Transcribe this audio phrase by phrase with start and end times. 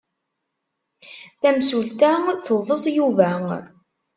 [1.41, 2.11] Tamsulta
[2.45, 3.31] tubeẓ Yuba.